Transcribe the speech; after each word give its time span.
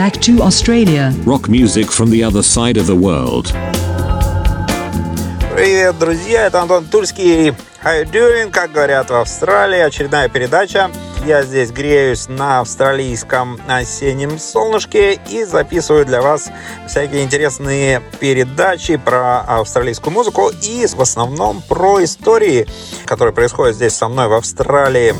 back 0.00 0.18
to 0.18 0.40
Australia. 0.40 1.12
Rock 1.26 1.50
music 1.50 1.90
from 1.90 2.08
the 2.08 2.24
other 2.24 2.42
side 2.42 2.78
of 2.78 2.86
the 2.86 2.96
world. 2.96 3.52
Привет, 5.54 5.98
друзья, 5.98 6.46
это 6.46 6.62
Антон 6.62 6.86
Тульский. 6.86 7.50
How 7.84 8.00
you 8.00 8.10
doing? 8.10 8.50
Как 8.50 8.72
говорят 8.72 9.10
в 9.10 9.14
Австралии, 9.14 9.78
очередная 9.78 10.30
передача. 10.30 10.90
Я 11.26 11.42
здесь 11.42 11.70
греюсь 11.70 12.28
на 12.28 12.60
австралийском 12.60 13.60
осеннем 13.68 14.38
солнышке 14.38 15.20
и 15.28 15.44
записываю 15.44 16.06
для 16.06 16.22
вас 16.22 16.48
всякие 16.88 17.22
интересные 17.22 18.00
передачи 18.20 18.96
про 18.96 19.40
австралийскую 19.40 20.14
музыку 20.14 20.50
и 20.62 20.86
в 20.86 21.00
основном 21.02 21.60
про 21.60 22.02
истории, 22.02 22.66
которые 23.04 23.34
происходят 23.34 23.76
здесь 23.76 23.92
со 23.92 24.08
мной 24.08 24.28
в 24.28 24.32
Австралии. 24.32 25.14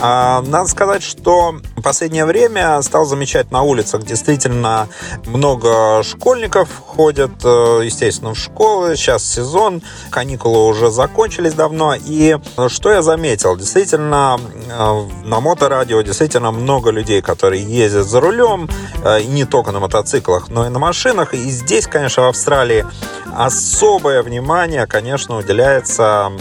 А, 0.00 0.42
надо 0.46 0.68
сказать, 0.68 1.02
что 1.02 1.56
последнее 1.86 2.24
время 2.24 2.82
стал 2.82 3.04
замечать 3.04 3.52
на 3.52 3.62
улицах 3.62 4.02
действительно 4.02 4.88
много 5.24 6.02
школьников 6.02 6.68
ходят, 6.84 7.30
э, 7.44 7.82
естественно, 7.84 8.34
в 8.34 8.38
школы. 8.38 8.96
Сейчас 8.96 9.22
сезон, 9.24 9.82
каникулы 10.10 10.66
уже 10.66 10.90
закончились 10.90 11.54
давно. 11.54 11.94
И 11.94 12.38
что 12.66 12.90
я 12.90 13.02
заметил? 13.02 13.56
Действительно, 13.56 14.40
э, 14.68 15.02
на 15.26 15.38
моторадио 15.38 16.02
действительно 16.02 16.50
много 16.50 16.90
людей, 16.90 17.22
которые 17.22 17.62
ездят 17.62 18.08
за 18.08 18.18
рулем, 18.18 18.68
э, 19.04 19.20
и 19.20 19.28
не 19.28 19.44
только 19.44 19.70
на 19.70 19.78
мотоциклах, 19.78 20.48
но 20.48 20.66
и 20.66 20.70
на 20.70 20.80
машинах. 20.80 21.34
И 21.34 21.50
здесь, 21.50 21.86
конечно, 21.86 22.24
в 22.24 22.26
Австралии 22.30 22.84
особое 23.32 24.24
внимание, 24.24 24.88
конечно, 24.88 25.36
уделяется 25.36 26.32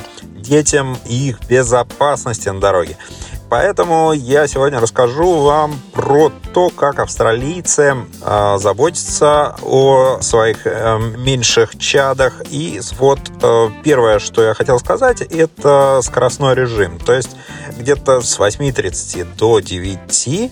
детям 0.45 0.97
и 1.05 1.29
их 1.29 1.39
безопасности 1.47 2.49
на 2.49 2.59
дороге. 2.59 2.97
Поэтому 3.49 4.11
я 4.13 4.47
сегодня 4.47 4.79
расскажу 4.79 5.41
вам 5.41 5.79
про 5.93 6.31
то, 6.53 6.69
как 6.69 6.99
австралийцы 6.99 7.95
э, 8.21 8.57
заботятся 8.57 9.55
о 9.61 10.19
своих 10.21 10.65
э, 10.65 10.97
меньших 11.17 11.77
чадах. 11.77 12.41
И 12.49 12.81
вот 12.97 13.19
э, 13.41 13.69
первое, 13.83 14.19
что 14.19 14.41
я 14.41 14.53
хотел 14.53 14.79
сказать, 14.79 15.21
это 15.21 15.99
скоростной 16.01 16.55
режим. 16.55 16.99
То 16.99 17.13
есть 17.13 17.35
где-то 17.77 18.21
с 18.21 18.39
8.30 18.39 19.35
до 19.37 19.59
9, 19.59 20.51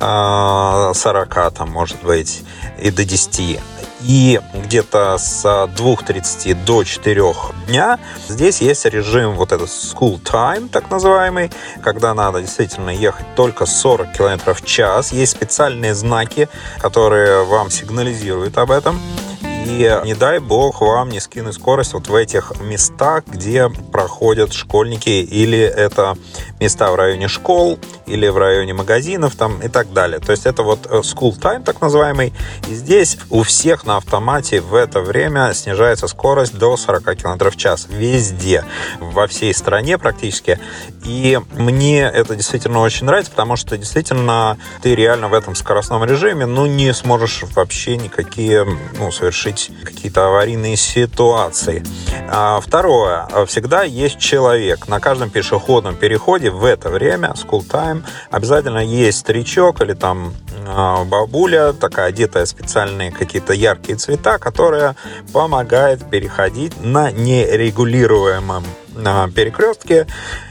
э, 0.00 0.92
40 0.94 1.54
там 1.54 1.70
может 1.70 2.02
быть, 2.02 2.42
и 2.78 2.90
до 2.90 3.04
10 3.04 3.60
и 4.02 4.40
где-то 4.54 5.16
с 5.18 5.44
2.30 5.44 6.64
до 6.64 6.84
4 6.84 7.22
дня 7.66 7.98
здесь 8.28 8.60
есть 8.60 8.84
режим 8.86 9.34
вот 9.34 9.52
этот 9.52 9.68
school 9.68 10.20
time, 10.22 10.68
так 10.68 10.90
называемый, 10.90 11.50
когда 11.82 12.14
надо 12.14 12.40
действительно 12.40 12.90
ехать 12.90 13.26
только 13.34 13.66
40 13.66 14.12
км 14.12 14.54
в 14.54 14.64
час. 14.64 15.12
Есть 15.12 15.32
специальные 15.32 15.94
знаки, 15.94 16.48
которые 16.78 17.44
вам 17.44 17.70
сигнализируют 17.70 18.58
об 18.58 18.70
этом. 18.70 19.00
И 19.70 20.00
не 20.04 20.14
дай 20.14 20.40
бог 20.40 20.80
вам 20.80 21.10
не 21.10 21.20
скинуть 21.20 21.54
скорость 21.54 21.92
вот 21.92 22.08
в 22.08 22.14
этих 22.14 22.52
местах, 22.60 23.22
где 23.26 23.68
проходят 23.68 24.52
школьники, 24.52 25.08
или 25.08 25.60
это 25.60 26.16
места 26.58 26.90
в 26.90 26.96
районе 26.96 27.28
школ, 27.28 27.78
или 28.06 28.26
в 28.26 28.36
районе 28.36 28.74
магазинов 28.74 29.36
там 29.36 29.60
и 29.62 29.68
так 29.68 29.92
далее. 29.92 30.18
То 30.18 30.32
есть 30.32 30.44
это 30.44 30.64
вот 30.64 30.86
э, 30.86 31.00
school 31.00 31.38
time, 31.38 31.62
так 31.62 31.80
называемый. 31.80 32.32
И 32.68 32.74
здесь 32.74 33.16
у 33.30 33.44
всех 33.44 33.86
на 33.86 33.96
автомате 33.96 34.60
в 34.60 34.74
это 34.74 35.00
время 35.00 35.54
снижается 35.54 36.08
скорость 36.08 36.58
до 36.58 36.76
40 36.76 37.16
км 37.16 37.50
в 37.50 37.56
час. 37.56 37.86
Везде, 37.88 38.64
во 38.98 39.28
всей 39.28 39.54
стране 39.54 39.98
практически. 39.98 40.58
И 41.04 41.38
мне 41.52 42.02
это 42.02 42.34
действительно 42.34 42.80
очень 42.80 43.06
нравится, 43.06 43.30
потому 43.30 43.54
что 43.54 43.78
действительно 43.78 44.58
ты 44.82 44.96
реально 44.96 45.28
в 45.28 45.34
этом 45.34 45.54
скоростном 45.54 46.04
режиме, 46.04 46.46
ну, 46.46 46.66
не 46.66 46.92
сможешь 46.92 47.44
вообще 47.54 47.96
никакие, 47.96 48.66
ну, 48.98 49.12
совершить 49.12 49.59
какие-то 49.84 50.26
аварийные 50.26 50.76
ситуации. 50.76 51.84
А 52.28 52.60
второе. 52.60 53.26
Всегда 53.46 53.82
есть 53.82 54.18
человек. 54.18 54.88
На 54.88 55.00
каждом 55.00 55.30
пешеходном 55.30 55.96
переходе 55.96 56.50
в 56.50 56.64
это 56.64 56.88
время, 56.88 57.34
school 57.34 57.66
time, 57.66 58.04
обязательно 58.30 58.78
есть 58.78 59.18
старичок 59.18 59.82
или 59.82 59.94
там 59.94 60.34
а, 60.66 61.04
бабуля, 61.04 61.72
такая 61.72 62.08
одетая 62.08 62.46
специальные 62.46 63.10
какие-то 63.10 63.52
яркие 63.52 63.98
цвета, 63.98 64.38
которая 64.38 64.96
помогает 65.32 66.08
переходить 66.08 66.80
на 66.80 67.10
нерегулируемом 67.10 68.64
на 68.94 69.28
перекрестке, 69.30 70.06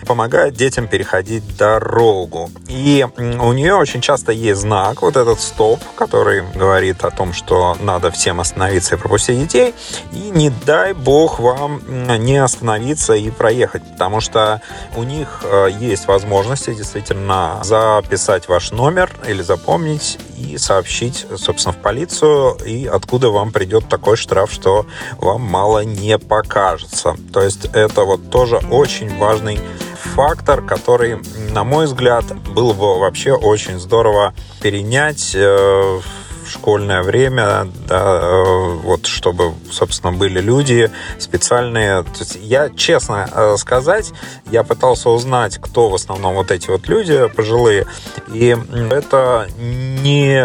помогает 0.10 0.56
детям 0.56 0.88
переходить 0.88 1.56
дорогу. 1.56 2.50
И 2.68 3.06
у 3.18 3.54
нее 3.54 3.76
очень 3.76 4.02
часто 4.02 4.32
есть 4.32 4.62
знак, 4.62 5.04
вот 5.04 5.16
этот 5.16 5.40
стоп, 5.40 5.80
который 5.96 6.42
говорит 6.56 7.06
о 7.06 7.12
том, 7.12 7.32
что 7.32 7.78
надо 7.80 8.10
всем 8.10 8.40
остановиться 8.40 8.96
и 8.96 8.98
пропустить 8.98 9.40
детей. 9.40 9.76
И 10.12 10.32
не 10.32 10.50
дай 10.50 10.94
бог 10.94 11.40
вам 11.40 11.82
не 12.26 12.38
остановиться 12.38 13.14
и 13.14 13.30
проехать, 13.30 13.84
потому 13.92 14.20
что 14.20 14.64
у 14.96 15.04
них 15.04 15.42
э, 15.44 15.68
есть 15.80 16.08
возможности 16.08 16.74
действительно 16.74 17.60
записать 17.62 18.48
ваш 18.48 18.72
номер 18.72 19.12
или 19.28 19.44
запомнить 19.44 20.18
и 20.40 20.58
сообщить, 20.58 21.28
собственно, 21.38 21.74
в 21.74 21.78
полицию, 21.78 22.58
и 22.66 22.88
откуда 22.88 23.30
вам 23.30 23.52
придет 23.52 23.88
такой 23.88 24.18
штраф, 24.18 24.52
что 24.52 24.88
вам 25.20 25.42
мало 25.42 25.84
не 25.84 26.18
покажется. 26.18 27.16
То 27.32 27.44
есть 27.44 27.66
это 27.74 28.06
вот 28.06 28.32
тоже 28.32 28.60
очень 28.72 29.16
важный 29.20 29.60
фактор, 30.00 30.62
который, 30.62 31.20
на 31.52 31.64
мой 31.64 31.86
взгляд, 31.86 32.26
было 32.50 32.74
бы 32.74 33.00
вообще 33.00 33.34
очень 33.34 33.80
здорово 33.80 34.34
перенять 34.62 35.34
э, 35.36 35.40
в 35.40 36.50
школьное 36.50 37.04
время, 37.04 37.68
да, 37.88 38.20
э, 38.22 38.80
вот 38.84 39.06
чтобы, 39.06 39.54
собственно, 39.72 40.12
были 40.12 40.40
люди 40.42 40.92
специальные. 41.20 42.04
То 42.04 42.20
есть 42.20 42.38
я, 42.42 42.70
честно 42.70 43.30
э, 43.32 43.56
сказать, 43.58 44.12
я 44.50 44.64
пытался 44.64 45.10
узнать, 45.10 45.58
кто 45.60 45.90
в 45.90 45.96
основном 45.96 46.36
вот 46.36 46.52
эти 46.52 46.70
вот 46.70 46.88
люди 46.88 47.28
пожилые, 47.36 47.86
и 48.34 48.58
это 48.92 49.48
не 49.58 50.44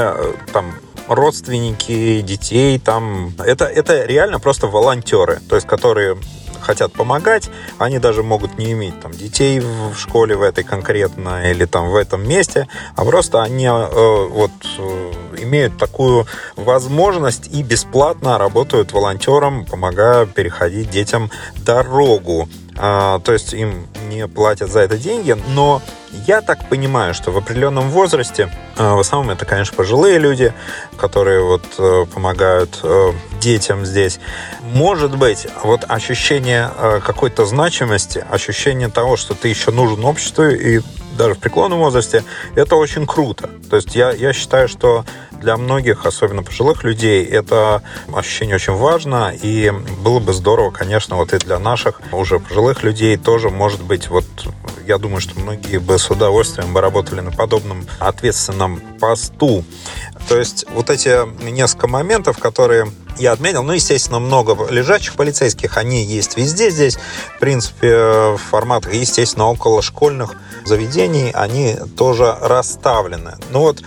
там 0.53 0.75
родственники 1.09 2.23
детей, 2.23 2.79
там 2.79 3.35
это 3.39 3.67
это 3.67 4.05
реально 4.05 4.41
просто 4.41 4.67
волонтеры, 4.67 5.41
то 5.49 5.57
есть 5.57 5.67
которые 5.67 6.17
хотят 6.65 6.93
помогать, 6.93 7.51
они 7.79 7.99
даже 7.99 8.23
могут 8.23 8.59
не 8.59 8.73
иметь 8.73 9.01
там 9.01 9.13
детей 9.13 9.61
в 9.61 9.95
школе 9.97 10.37
в 10.37 10.43
этой 10.43 10.65
конкретно 10.65 11.51
или 11.51 11.65
там 11.65 11.91
в 11.91 11.97
этом 11.97 12.27
месте, 12.27 12.69
а 12.97 13.05
просто 13.05 13.43
они 13.43 13.67
э, 13.67 14.29
вот 14.29 14.51
э, 14.79 15.13
имеют 15.39 15.79
такую 15.79 16.27
возможность 16.57 17.49
и 17.53 17.63
бесплатно 17.63 18.39
работают 18.39 18.93
волонтером, 18.93 19.65
помогая 19.65 20.27
переходить 20.27 20.91
детям 20.91 21.31
дорогу. 21.57 22.49
А, 22.77 23.21
то 23.21 23.33
есть 23.33 23.53
им 23.53 23.87
не 24.09 24.27
платят 24.27 24.71
за 24.71 24.81
это 24.81 24.99
деньги, 24.99 25.37
но 25.55 25.81
я 26.27 26.41
так 26.41 26.69
понимаю, 26.69 27.15
что 27.15 27.31
в 27.31 27.37
определенном 27.37 27.91
возрасте, 27.91 28.51
а, 28.77 28.95
в 28.95 29.01
основном 29.01 29.31
это, 29.31 29.45
конечно, 29.45 29.77
пожилые 29.77 30.19
люди, 30.19 30.53
которые 30.97 31.43
вот 31.45 31.65
э, 31.79 32.07
помогают 32.13 32.81
э, 32.83 33.13
детям 33.41 33.85
здесь, 33.85 34.21
может 34.63 35.17
быть, 35.17 35.47
вот 35.63 35.85
ощущение 35.89 36.71
э, 36.77 37.01
какой-то 37.05 37.45
значимости, 37.45 38.25
ощущение 38.31 38.89
того, 38.89 39.17
что 39.17 39.35
ты 39.35 39.49
еще 39.49 39.71
нужен 39.71 40.05
обществу 40.05 40.45
и 40.45 40.81
даже 41.17 41.35
в 41.35 41.39
преклонном 41.39 41.79
возрасте, 41.79 42.25
это 42.55 42.77
очень 42.77 43.07
круто. 43.07 43.51
То 43.71 43.77
есть 43.77 43.95
я, 43.95 44.11
я 44.11 44.33
считаю, 44.33 44.69
что 44.69 45.05
для 45.45 45.59
многих, 45.59 46.07
особенно 46.07 46.43
пожилых 46.43 46.85
людей, 46.85 47.23
это 47.25 47.83
ощущение 48.13 48.57
очень 48.57 48.73
важно, 48.73 49.31
и 49.31 49.71
было 50.03 50.19
бы 50.19 50.33
здорово, 50.33 50.71
конечно, 50.71 51.17
вот 51.17 51.35
и 51.35 51.39
для 51.39 51.59
наших 51.59 52.01
уже 52.13 52.39
пожилых 52.41 52.83
людей 52.83 53.19
тоже, 53.19 53.51
может 53.51 53.83
быть, 53.83 54.09
вот 54.09 54.25
я 54.87 54.97
думаю, 54.97 55.21
что 55.21 55.39
многие 55.39 55.79
бы 55.79 55.99
с 55.99 56.11
удовольствием 56.11 56.73
бы 56.73 56.81
работали 56.81 57.21
на 57.21 57.31
подобном 57.31 57.87
ответственном 57.99 58.81
посту. 58.99 59.65
То 60.29 60.39
есть 60.39 60.65
вот 60.75 60.89
эти 60.91 61.27
несколько 61.43 61.89
моментов, 61.89 62.39
которые 62.39 62.91
я 63.19 63.33
отметил, 63.33 63.63
ну, 63.63 63.73
естественно, 63.73 64.19
много 64.19 64.57
лежачих 64.71 65.15
полицейских, 65.15 65.77
они 65.77 66.05
есть 66.05 66.37
везде 66.37 66.71
здесь. 66.71 66.97
В 67.37 67.39
принципе, 67.39 67.97
в 67.97 68.39
форматах, 68.39 68.95
естественно, 68.95 69.49
около 69.49 69.83
школьных 69.83 70.37
заведений 70.65 71.31
они 71.33 71.77
тоже 71.97 72.37
расставлены. 72.41 73.37
Ну 73.51 73.61
вот 73.61 73.83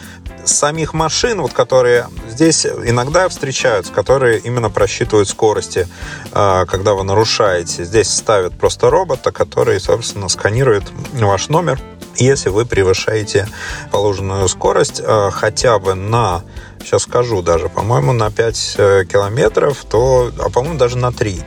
самих 0.48 0.94
машин, 0.94 1.42
вот, 1.42 1.54
которые 1.54 2.08
здесь 2.28 2.66
иногда 2.66 3.28
встречаются, 3.30 3.92
которые 3.92 4.40
именно 4.40 4.70
просчитывают 4.70 5.30
скорости, 5.30 5.88
а, 6.32 6.66
когда 6.66 6.94
вы 6.94 7.04
нарушаете. 7.04 7.84
Здесь 7.84 8.10
ставят 8.10 8.58
просто 8.58 8.90
робота, 8.90 9.32
который, 9.32 9.80
собственно, 9.80 10.30
сканирует 10.30 10.84
ваш 11.14 11.50
номер. 11.50 11.80
Если 12.16 12.50
вы 12.50 12.66
превышаете 12.66 13.48
положенную 13.92 14.48
скорость 14.48 15.02
а, 15.04 15.30
хотя 15.32 15.78
бы 15.80 15.94
на, 15.94 16.44
сейчас 16.80 17.04
скажу 17.04 17.42
даже, 17.42 17.70
по-моему, 17.70 18.14
на 18.14 18.32
5 18.32 18.76
э, 18.78 19.06
километров, 19.06 19.86
то, 19.86 20.32
а 20.40 20.50
по-моему, 20.50 20.78
даже 20.78 20.98
на 20.98 21.12
3, 21.12 21.42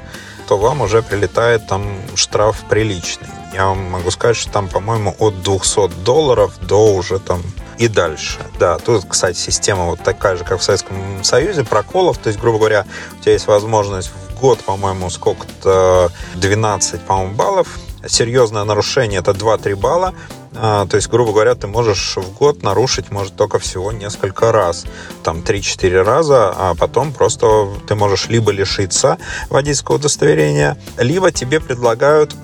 то 0.48 0.56
вам 0.56 0.80
уже 0.82 1.02
прилетает 1.02 1.66
там 1.66 1.86
штраф 2.14 2.64
приличный. 2.68 3.28
Я 3.52 3.66
вам 3.66 3.78
могу 3.90 4.10
сказать, 4.10 4.36
что 4.36 4.50
там, 4.50 4.68
по-моему, 4.68 5.14
от 5.18 5.42
200 5.42 5.88
долларов 6.04 6.54
до 6.60 6.94
уже 6.94 7.18
там 7.18 7.42
и 7.80 7.88
дальше. 7.88 8.38
Да, 8.58 8.76
тут, 8.76 9.06
кстати, 9.08 9.38
система 9.38 9.86
вот 9.86 10.02
такая 10.02 10.36
же, 10.36 10.44
как 10.44 10.60
в 10.60 10.62
Советском 10.62 11.24
Союзе, 11.24 11.64
проколов. 11.64 12.18
То 12.18 12.28
есть, 12.28 12.38
грубо 12.38 12.58
говоря, 12.58 12.84
у 13.18 13.22
тебя 13.22 13.32
есть 13.32 13.46
возможность 13.46 14.10
в 14.10 14.38
год, 14.38 14.60
по-моему, 14.60 15.08
сколько-то 15.08 16.12
12, 16.34 17.00
по-моему, 17.00 17.34
баллов 17.34 17.78
серьезное 18.06 18.64
нарушение 18.64 19.20
это 19.20 19.32
2-3 19.32 19.76
балла. 19.76 20.14
А, 20.54 20.86
то 20.86 20.96
есть, 20.96 21.08
грубо 21.08 21.32
говоря, 21.32 21.54
ты 21.54 21.66
можешь 21.66 22.16
в 22.16 22.36
год 22.36 22.62
нарушить, 22.62 23.10
может, 23.10 23.36
только 23.36 23.58
всего 23.58 23.92
несколько 23.92 24.50
раз. 24.50 24.84
Там 25.22 25.38
3-4 25.38 26.02
раза, 26.02 26.52
а 26.56 26.74
потом 26.74 27.12
просто 27.12 27.68
ты 27.86 27.94
можешь 27.94 28.28
либо 28.28 28.50
лишиться 28.50 29.18
водительского 29.48 29.96
удостоверения, 29.96 30.76
либо 30.98 31.30
тебе 31.30 31.60
предлагают, 31.60 32.34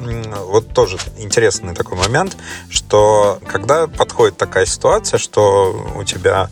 вот 0.44 0.72
тоже 0.72 0.98
интересный 1.18 1.74
такой 1.74 1.98
момент, 1.98 2.36
что 2.70 3.40
когда 3.46 3.86
подходит 3.88 4.36
такая 4.36 4.66
ситуация, 4.66 5.18
что 5.18 5.92
у 5.96 6.04
тебя 6.04 6.48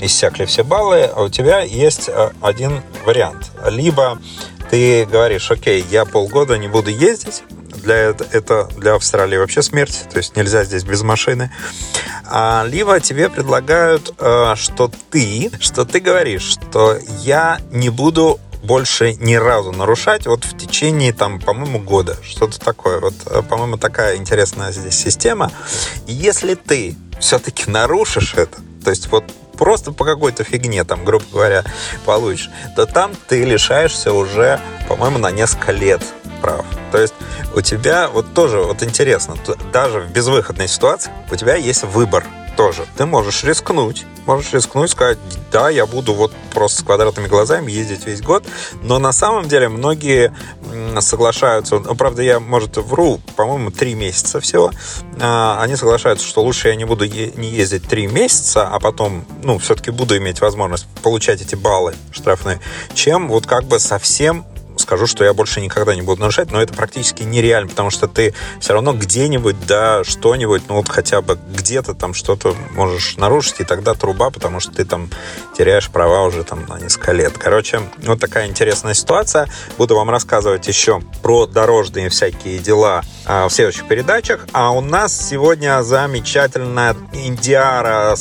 иссякли 0.00 0.44
все 0.46 0.64
баллы, 0.64 1.02
а 1.02 1.22
у 1.22 1.28
тебя 1.28 1.60
есть 1.60 2.08
а, 2.08 2.32
один 2.40 2.82
вариант. 3.04 3.50
Либо 3.68 4.18
ты 4.70 5.04
говоришь, 5.04 5.50
окей, 5.50 5.84
я 5.90 6.04
полгода 6.04 6.56
не 6.56 6.68
буду 6.68 6.90
ездить, 6.90 7.42
для 7.84 7.96
это, 7.96 8.26
это 8.32 8.68
для 8.76 8.94
Австралии 8.94 9.36
вообще 9.36 9.62
смерть, 9.62 10.04
то 10.10 10.18
есть 10.18 10.36
нельзя 10.36 10.64
здесь 10.64 10.84
без 10.84 11.02
машины. 11.02 11.52
А, 12.26 12.64
либо 12.66 12.98
тебе 13.00 13.28
предлагают, 13.28 14.14
э, 14.18 14.54
что 14.56 14.90
ты, 15.10 15.50
что 15.60 15.84
ты 15.84 16.00
говоришь, 16.00 16.42
что 16.42 16.98
я 17.22 17.60
не 17.70 17.90
буду 17.90 18.40
больше 18.64 19.14
ни 19.14 19.34
разу 19.34 19.72
нарушать 19.72 20.26
вот 20.26 20.44
в 20.44 20.56
течение, 20.56 21.12
там, 21.12 21.38
по-моему, 21.38 21.78
года. 21.78 22.16
Что-то 22.22 22.58
такое. 22.58 23.00
Вот, 23.00 23.14
э, 23.26 23.42
по-моему, 23.42 23.76
такая 23.76 24.16
интересная 24.16 24.72
здесь 24.72 24.96
система. 24.96 25.52
Если 26.06 26.54
ты 26.54 26.96
все-таки 27.20 27.70
нарушишь 27.70 28.34
это, 28.34 28.58
то 28.82 28.90
есть 28.90 29.08
вот 29.08 29.24
просто 29.56 29.92
по 29.92 30.04
какой-то 30.04 30.44
фигне, 30.44 30.84
там, 30.84 31.04
грубо 31.04 31.24
говоря, 31.32 31.64
получишь, 32.04 32.50
то 32.76 32.86
там 32.86 33.12
ты 33.28 33.44
лишаешься 33.44 34.12
уже, 34.12 34.60
по-моему, 34.88 35.18
на 35.18 35.30
несколько 35.30 35.72
лет 35.72 36.02
прав. 36.40 36.64
То 36.92 37.00
есть 37.00 37.14
у 37.54 37.60
тебя 37.60 38.08
вот 38.08 38.34
тоже 38.34 38.58
вот 38.58 38.82
интересно, 38.82 39.36
даже 39.72 40.00
в 40.00 40.10
безвыходной 40.10 40.68
ситуации 40.68 41.10
у 41.30 41.36
тебя 41.36 41.56
есть 41.56 41.84
выбор 41.84 42.24
тоже. 42.56 42.86
Ты 42.96 43.06
можешь 43.06 43.44
рискнуть, 43.44 44.06
можешь 44.26 44.52
рискнуть, 44.52 44.90
сказать, 44.90 45.18
да, 45.52 45.68
я 45.70 45.86
буду 45.86 46.14
вот 46.14 46.32
просто 46.52 46.80
с 46.80 46.84
квадратными 46.84 47.26
глазами 47.26 47.70
ездить 47.70 48.06
весь 48.06 48.22
год, 48.22 48.44
но 48.82 48.98
на 48.98 49.12
самом 49.12 49.48
деле 49.48 49.68
многие 49.68 50.34
соглашаются, 51.00 51.78
ну, 51.78 51.94
правда, 51.94 52.22
я, 52.22 52.40
может, 52.40 52.76
вру, 52.76 53.20
по-моему, 53.36 53.70
три 53.70 53.94
месяца 53.94 54.40
всего, 54.40 54.70
а, 55.20 55.58
они 55.60 55.76
соглашаются, 55.76 56.26
что 56.26 56.42
лучше 56.42 56.68
я 56.68 56.76
не 56.76 56.84
буду 56.84 57.06
не 57.06 57.50
ездить 57.50 57.86
три 57.86 58.06
месяца, 58.06 58.68
а 58.68 58.80
потом, 58.80 59.24
ну, 59.42 59.58
все-таки 59.58 59.90
буду 59.90 60.16
иметь 60.16 60.40
возможность 60.40 60.86
получать 61.02 61.40
эти 61.42 61.54
баллы 61.54 61.94
штрафные, 62.10 62.60
чем 62.94 63.28
вот 63.28 63.46
как 63.46 63.64
бы 63.64 63.78
совсем 63.78 64.44
скажу, 64.76 65.06
что 65.06 65.24
я 65.24 65.34
больше 65.34 65.60
никогда 65.60 65.94
не 65.94 66.02
буду 66.02 66.20
нарушать, 66.20 66.50
но 66.50 66.60
это 66.60 66.74
практически 66.74 67.22
нереально, 67.22 67.68
потому 67.68 67.90
что 67.90 68.08
ты 68.08 68.34
все 68.60 68.72
равно 68.72 68.92
где-нибудь, 68.92 69.66
да, 69.66 70.04
что-нибудь, 70.04 70.62
ну 70.68 70.76
вот 70.76 70.88
хотя 70.88 71.20
бы 71.20 71.38
где-то 71.54 71.94
там 71.94 72.14
что-то 72.14 72.54
можешь 72.72 73.16
нарушить, 73.16 73.60
и 73.60 73.64
тогда 73.64 73.94
труба, 73.94 74.30
потому 74.30 74.60
что 74.60 74.72
ты 74.72 74.84
там 74.84 75.10
теряешь 75.56 75.88
права 75.88 76.22
уже 76.22 76.44
там 76.44 76.66
на 76.66 76.78
несколько 76.78 77.12
лет. 77.12 77.36
Короче, 77.38 77.80
вот 77.98 78.20
такая 78.20 78.46
интересная 78.46 78.94
ситуация. 78.94 79.48
Буду 79.78 79.96
вам 79.96 80.10
рассказывать 80.10 80.66
еще 80.68 81.00
про 81.22 81.46
дорожные 81.46 82.08
всякие 82.08 82.58
дела 82.58 83.02
а, 83.24 83.48
в 83.48 83.52
следующих 83.52 83.86
передачах. 83.88 84.46
А 84.52 84.70
у 84.70 84.80
нас 84.80 85.28
сегодня 85.28 85.82
замечательная 85.82 86.96
Индиара 87.12 88.14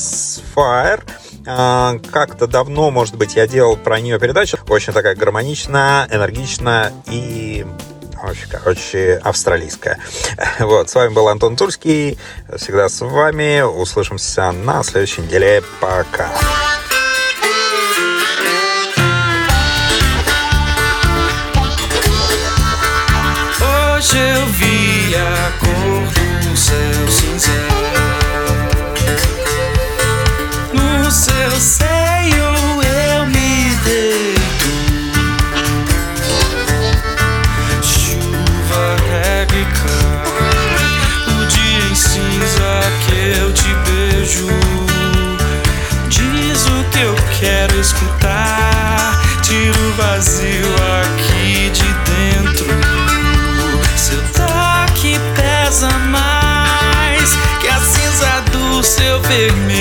Fire– 0.56 1.04
а, 1.16 1.23
как-то 1.44 2.48
давно, 2.48 2.92
может 2.92 3.16
быть, 3.16 3.36
я 3.36 3.48
делал 3.48 3.78
про 3.78 4.00
нее 4.00 4.20
передачу. 4.20 4.58
Очень 4.70 4.94
такая 4.94 5.16
гармоничная, 5.16 6.08
энергичная 6.12 6.92
и 7.08 7.66
очень, 8.24 8.48
короче, 8.50 9.20
австралийская. 9.24 10.00
Вот, 10.60 10.90
с 10.90 10.96
вами 10.96 11.14
был 11.14 11.28
Антон 11.28 11.58
Тульский. 11.58 12.18
Всегда 12.56 12.88
с 12.88 13.02
вами. 13.02 13.62
Услышимся 13.62 14.52
на 14.52 14.82
следующей 14.84 15.22
неделе. 15.22 15.62
Пока. 15.82 16.30
me 59.34 59.73